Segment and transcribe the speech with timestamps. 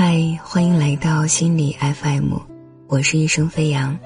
[0.00, 2.32] 嗨，欢迎来到心理 FM，
[2.86, 3.98] 我是一生飞扬。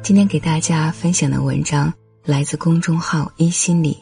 [0.00, 1.92] 今天给大家分享的文章
[2.24, 4.00] 来自公众号一心理。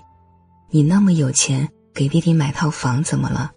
[0.69, 3.51] 你那么有钱，给弟弟买套房怎么了？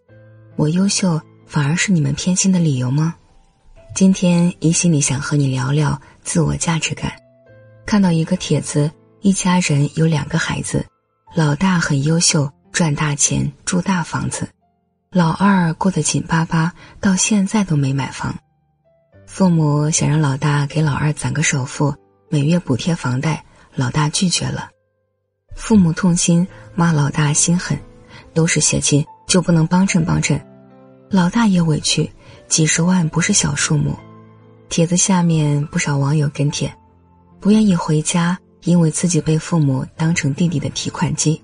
[0.56, 3.14] 我优秀反而是你们偏心的理由吗？
[3.94, 7.12] 今天一心理想和你聊聊自我价值感。
[7.86, 8.90] 看到一个帖子，
[9.20, 10.86] 一家人有两个孩子，
[11.36, 14.48] 老大很优秀，赚大钱，住大房子。
[15.18, 16.72] 老二过得紧巴巴，
[17.02, 18.38] 到现在都没买房。
[19.26, 21.92] 父母想让老大给老二攒个首付，
[22.30, 23.44] 每月补贴房贷，
[23.74, 24.70] 老大拒绝了。
[25.56, 27.76] 父母痛心，骂老大心狠，
[28.36, 30.40] 都是血亲就不能帮衬帮衬。
[31.10, 32.08] 老大也委屈，
[32.48, 33.98] 几十万不是小数目。
[34.70, 36.72] 帖子下面不少网友跟帖，
[37.40, 41.42] 不愿意回家，因为自己被父母当成弟弟的提款机。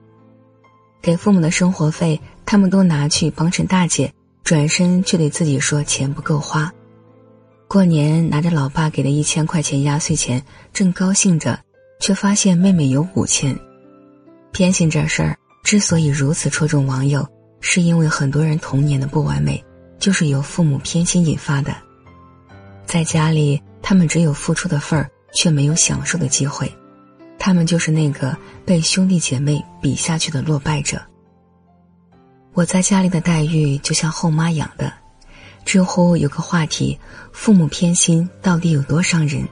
[1.02, 6.72] 给父母的生活费，他们都拿去帮衬大姐，转身却对自己说钱不够花。
[7.68, 11.60] 过年拿着老爸给的一千块钱压岁钱，正高兴着，
[12.00, 13.58] 却发现妹妹有五千。
[14.52, 17.28] 偏心这事儿之所以如此戳中网友，
[17.62, 19.64] 是因为很多人童年的不完美，
[19.98, 21.76] 就是由父母偏心引发的。
[22.86, 26.72] 在家里，他们只有付出的份儿，却没有享受的机会。
[27.40, 31.02] 他们就是那个被兄弟姐妹比下去的落败者。
[32.56, 34.94] 我在家里的待遇就像后妈养的。
[35.66, 37.00] 知乎有个话题：
[37.32, 39.48] 父母偏心到底有多伤人？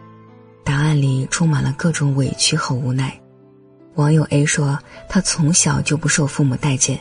[0.64, 3.20] 答案里充满了各种委屈和无奈。
[3.96, 4.78] 网友 A 说，
[5.10, 7.00] 他从小就不受父母待见，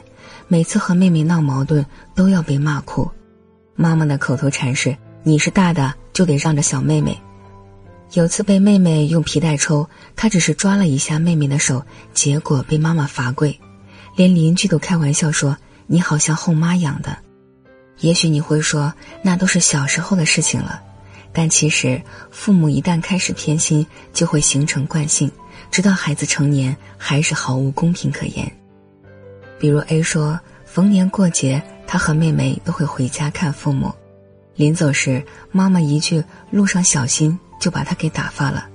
[0.49, 3.09] 每次和妹妹闹矛盾都要被骂哭。
[3.75, 7.21] 妈妈的口头禅是：“你是大的，就得让着小妹妹。”
[8.15, 13.61] 有次被妹妹用皮带抽，他只是抓了一下妹妹的手，结果被妈妈罚跪，
[14.17, 15.57] 连邻居都开玩笑说
[15.91, 17.19] ：“你好像后妈养的。”
[17.99, 20.81] 也许你会说那都是小时候的事情了，
[21.33, 25.29] 但其实父母一旦开始偏心，就会形成惯性，
[25.71, 28.51] 直到孩子成年还是毫无公平可言。
[29.59, 33.93] 比如 A 说，逢年过节他和妹妹都会回家看父母，
[34.55, 37.37] 临走时妈妈一句“路上小心”。
[37.61, 38.67] 就把他给打发了，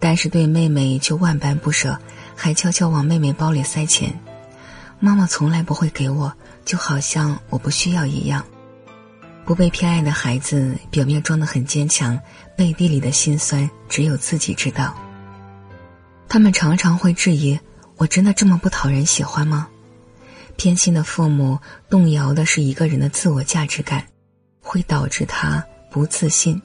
[0.00, 1.94] 但是对妹妹却万般不舍，
[2.34, 4.18] 还悄悄往妹妹包里塞钱。
[5.00, 6.32] 妈妈从来不会给我，
[6.64, 8.44] 就好像我不需要一样。
[9.44, 12.18] 不被偏爱的孩子，表面装得很坚强，
[12.56, 14.94] 背地里的心酸只有自己知道。
[16.28, 17.58] 他们常常会质疑：
[17.96, 19.68] 我真的这么不讨人喜欢吗？
[20.56, 21.58] 偏心的父母
[21.90, 24.06] 动摇的是一个人的自我价值感，
[24.60, 26.62] 会导致他不自信。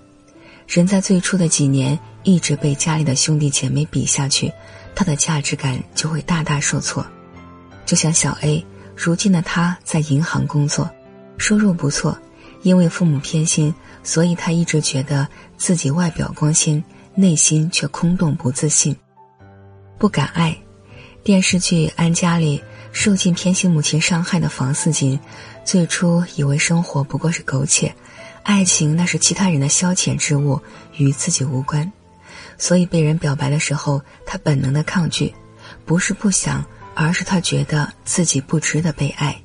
[0.67, 4.53] 人在最初的几年一直被家里的兄弟姐妹比下去，
[4.95, 7.05] 他的价值感就会大大受挫。
[7.89, 8.63] 就像小 A，
[8.95, 10.87] 如今的他在银行工作，
[11.39, 12.15] 收入不错，
[12.61, 13.73] 因为父母偏心，
[14.03, 15.27] 所以他一直觉得
[15.57, 16.83] 自己外表光鲜，
[17.15, 18.95] 内心却空洞不自信，
[19.97, 20.55] 不敢爱。
[21.23, 25.19] 电视剧《安家》里，受尽偏心母亲伤害的房似锦，
[25.65, 27.91] 最初以为生活不过是苟且。
[28.43, 30.61] 爱情那是其他人的消遣之物，
[30.95, 31.91] 与自己无关，
[32.55, 35.33] 所以被人表白的时候，他本能的抗拒，
[35.87, 36.63] 不是不想，
[37.01, 39.41] 而是他觉得自己不值得被爱。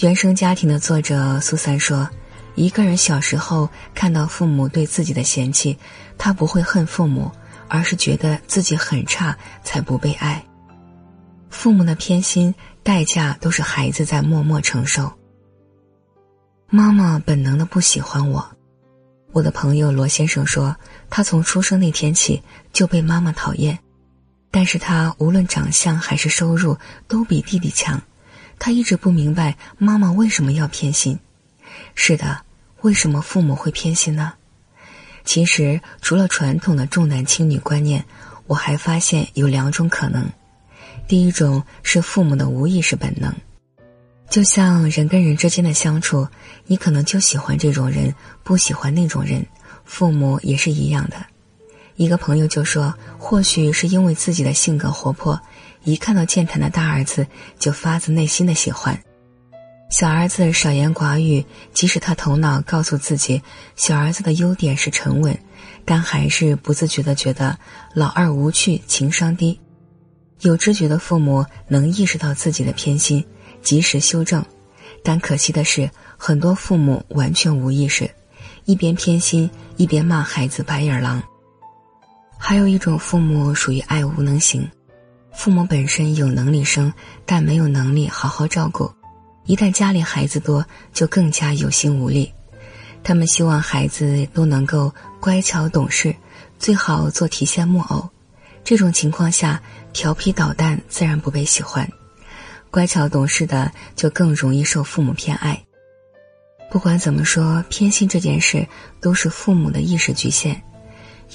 [0.00, 2.08] 原生家庭的作者苏三说
[2.56, 5.78] ：“一个人小时候看到父母对自己的嫌弃，
[6.16, 7.30] 他不会恨父母，
[7.68, 10.42] 而是觉得自己很差，才不被爱。
[11.50, 15.12] 父母的偏心，代价都是孩子在默默承受。”
[16.72, 18.42] 妈妈本能的不喜欢我，
[19.32, 20.74] 我的朋友罗先生说，
[21.10, 22.42] 他从出生那天起
[22.72, 23.78] 就被妈妈讨厌，
[24.54, 26.78] 但是他无论长相还是收入
[27.08, 28.00] 都比弟弟强，
[28.56, 31.18] 他一直不明白妈妈为什么要偏心。
[31.96, 32.40] 是的，
[32.82, 34.34] 为什么父母会偏心呢？
[35.24, 38.04] 其实除了传统的重男轻女观念，
[38.46, 40.24] 我还发现有两种可能，
[41.08, 43.34] 第一种是父母的无意识本能。
[44.30, 46.28] 就像人跟人之间的相处，
[46.66, 48.14] 你可能就喜欢这种人，
[48.44, 49.44] 不喜欢那种人。
[49.84, 51.16] 父母也是一样的。
[51.96, 55.40] 一个朋友就说，或许是因为自己的性格活泼，
[55.84, 57.26] 一看到健谈的大儿子
[57.58, 59.00] 就发自内心的喜欢。
[59.90, 63.42] 小儿子少言寡语，即使他头脑告诉自己
[63.76, 65.38] 小儿子的优点是沉稳，
[65.84, 67.58] 但还是不自觉的觉得
[67.94, 69.60] 老二无趣，情商低。
[70.40, 73.24] 有知觉的父母能意识到自己的偏心。
[73.62, 74.44] 及时修正，
[75.02, 75.88] 但可惜的是，
[76.18, 78.10] 很多父母完全无意识，
[78.66, 79.48] 一边偏心
[79.78, 81.22] 一边骂孩子白眼狼。
[82.46, 84.70] 还有一种父母属于爱无能型，
[85.32, 86.92] 父母本身有能力生，
[87.24, 88.92] 但没有能力好好照顾，
[89.46, 90.62] 一旦家里孩子多，
[90.92, 92.30] 就更加有心无力。
[93.02, 96.14] 他们希望孩子都能够乖巧懂事，
[96.58, 98.10] 最好做提线木偶。
[98.62, 99.62] 这种情况下，
[99.94, 101.90] 调皮捣蛋自然不被喜欢，
[102.70, 105.58] 乖巧懂事的就更容易受父母偏爱。
[106.70, 108.68] 不管怎么说，偏心这件事
[109.00, 110.62] 都是父母的意识局限。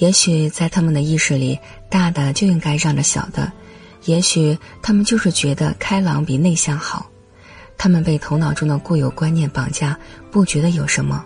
[0.00, 1.58] 也许在他们的意识里，
[1.90, 3.52] 大的就应该让着小的；
[4.06, 7.06] 也许他们就是觉得开朗比内向好。
[7.76, 9.98] 他们被头脑中的固有观念绑架，
[10.30, 11.22] 不觉得有什么。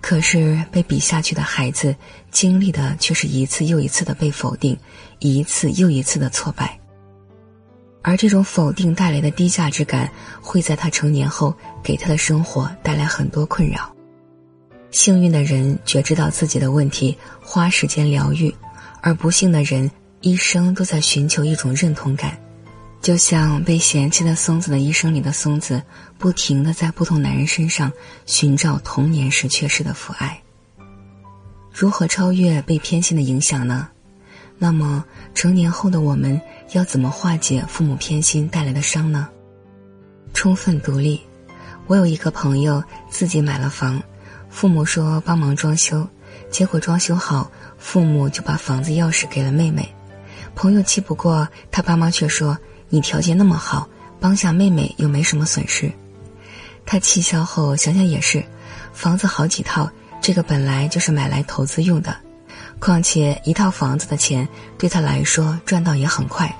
[0.00, 1.94] 可是被比下去的孩子，
[2.30, 4.74] 经历的却是一次又一次的被否定，
[5.18, 6.80] 一次又一次的挫败。
[8.00, 10.10] 而这种否定带来的低价值感，
[10.40, 13.94] 会在他成年后给他的生活带来很多困扰。
[14.90, 18.52] 幸运的人觉知到自己的问题，花时间疗愈；
[19.00, 19.90] 而不幸的人
[20.20, 22.38] 一生都在寻求一种认同感。
[23.00, 25.82] 就像被嫌弃的松子的一生里的松子，
[26.18, 27.90] 不停的在不同男人身上
[28.26, 30.38] 寻找童年时缺失的父爱。
[31.72, 33.88] 如何超越被偏心的影响呢？
[34.58, 35.02] 那么
[35.34, 36.38] 成年后的我们
[36.72, 39.28] 要怎么化解父母偏心带来的伤呢？
[40.34, 41.20] 充分独立。
[41.86, 44.00] 我有一个朋友自己买了房，
[44.50, 46.06] 父母说帮忙装修，
[46.50, 49.88] 结果装修好，父母就把房子钥匙给了妹妹。
[50.54, 52.58] 朋友气不过，他爸妈却说。
[52.92, 53.88] 你条件那么好，
[54.18, 55.88] 帮下妹妹又没什么损失。
[56.84, 58.44] 他气消后想想也是，
[58.92, 59.88] 房子好几套，
[60.20, 62.16] 这个本来就是买来投资用的，
[62.80, 66.52] 况且一套房子的钱对他来说赚到也很快。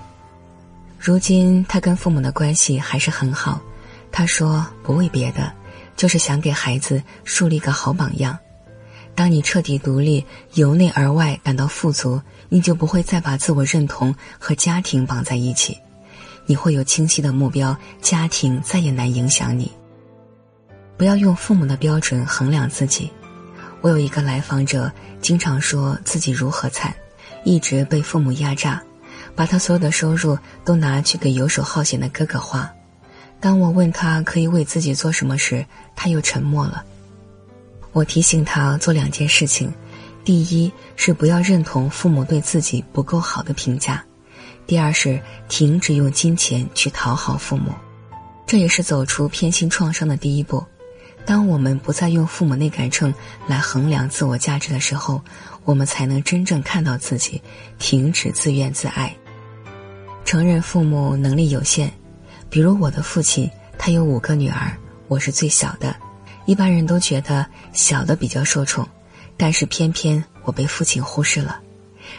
[1.00, 3.60] 如今他跟父母的关系还是很好，
[4.12, 5.52] 他说不为别的，
[6.00, 8.38] 就是想给孩子树立个好榜样。
[9.14, 10.24] 当你彻底独立，
[10.54, 12.18] 由内而外感到富足，
[12.48, 15.76] 你就不会再把自我认同和家庭绑在一起。
[16.46, 19.70] 你会有清晰的目标，家庭再也难影响你。
[20.96, 23.12] 不要用父母的标准衡量自己。
[23.82, 26.94] 我有一个来访者，经常说自己如何惨，
[27.44, 28.82] 一直被父母压榨，
[29.36, 32.72] 把他所有的收入都拿去给游手好闲的哥哥花。
[33.40, 35.64] 当我问他可以为自己做什么时，
[35.96, 36.84] 他又沉默了。
[37.92, 39.72] 我提醒他做两件事情：
[40.24, 44.04] 第一是不要认同父母对自己不够好的评价。
[44.66, 47.72] 第二是停止用金钱去讨好父母，
[48.46, 50.64] 这也是走出偏心创伤的第一步。
[51.26, 53.12] 当我们不再用父母那杆秤
[53.46, 55.20] 来衡量自我价值的时候，
[55.64, 57.42] 我们才能真正看到自己，
[57.78, 59.16] 停止自怨自艾，
[60.24, 61.92] 承认父母能力有限。
[62.50, 63.48] 比如我的父亲，
[63.78, 64.76] 他有五个女儿，
[65.06, 65.94] 我是最小的。
[66.46, 68.88] 一般人都觉得小的比较受宠，
[69.36, 71.60] 但是偏偏我被父亲忽视了，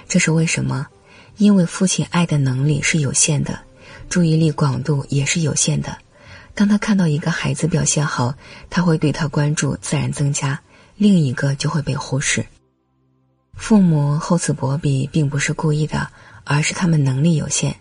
[0.07, 0.87] 这是为什么？
[1.35, 3.59] 因为父亲爱的能力是有限的，
[4.07, 5.97] 注意力广度也是有限的。
[6.53, 8.33] 当他看到一个孩子表现好，
[8.69, 10.61] 他会对他关注自然增加，
[10.95, 12.45] 另一个就会被忽视。
[13.53, 16.09] 父母厚此薄彼，并不是故意的，
[16.45, 17.75] 而是他们能力有限。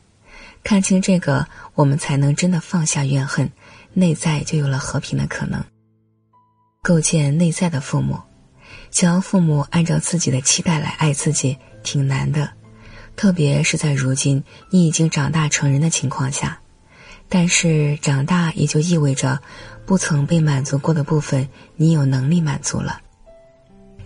[0.63, 3.51] 看清这个，我们才能真的放下怨恨，
[3.93, 5.65] 内在就有了和平的可能。
[6.83, 8.19] 构建内在的父母，
[8.91, 12.51] 想要父母按照自己的期待来爱自己，挺难的。
[13.17, 16.61] 特别是在如今你已经长大成人的情况下，
[17.29, 19.41] 但是长大也就意味着，
[19.85, 23.01] 不曾被满足过的部分，你有能力满足了。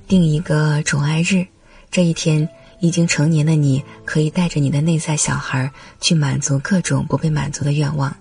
[0.08, 1.46] 定一个宠爱日，
[1.90, 2.48] 这一天，
[2.80, 8.14] 已经成年的你可以带着你的内在小孩去满足各种不被满足的愿望。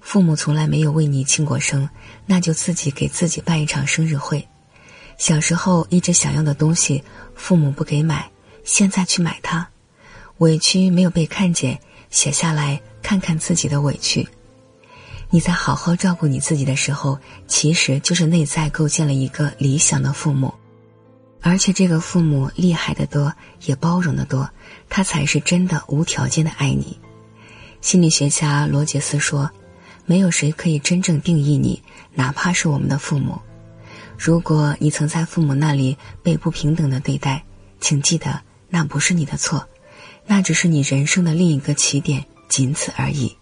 [0.00, 1.88] 父母从来没有为你庆过生，
[2.26, 4.46] 那就自己给自己办一场生日会。
[5.16, 7.02] 小时候一直想要的东西，
[7.34, 8.30] 父母不给买，
[8.64, 9.66] 现在去买它。
[10.38, 11.78] 委屈没有被看见，
[12.10, 14.28] 写下来看看自己的委屈。
[15.30, 20.52] 你在好好照顾你自己的时候，其实就是内在构建了一个理想的父母，
[21.46, 23.30] 而且这个父母厉害的多，
[23.66, 24.48] 也包容的多，
[24.88, 26.98] 他才是真的无条件的爱你。
[27.82, 29.50] 心理学家罗杰斯说
[30.06, 31.82] ：“没有谁可以真正定义你，
[32.14, 33.38] 哪怕是我们的父母。
[34.16, 37.44] 如果你曾在父母那里被不平等的对待，
[37.78, 39.68] 请记得那不是你的错。”
[40.26, 43.36] 那只是你人生的另一个起点，仅此而已。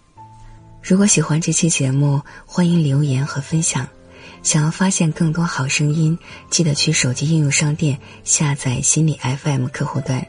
[0.82, 3.88] 如果喜欢这期节目，欢迎留言和分享。
[4.42, 6.18] 想要发现更多好声音，
[6.50, 10.26] 记得去手机应用商店下载心理 FM 客户端，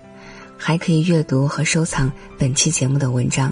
[0.58, 3.52] 还可以阅读和收藏本期节目的文章，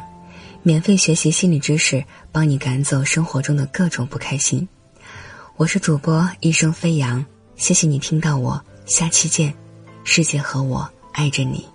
[0.64, 4.68] 免费学习心理知识，帮你赶走生活中的各种不开心。
[5.58, 7.26] 我是主播一生飞扬，
[7.56, 9.54] 谢谢你听到我，下期见。
[10.04, 11.66] 世界和我爱着你。